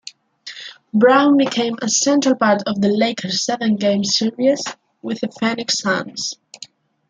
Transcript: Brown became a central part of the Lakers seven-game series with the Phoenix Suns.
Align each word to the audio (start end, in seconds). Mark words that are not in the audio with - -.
Brown 0.91 1.37
became 1.37 1.75
a 1.79 1.87
central 1.87 2.33
part 2.35 2.63
of 2.65 2.81
the 2.81 2.87
Lakers 2.87 3.45
seven-game 3.45 4.03
series 4.03 4.63
with 5.03 5.21
the 5.21 5.31
Phoenix 5.39 5.77
Suns. 5.77 6.39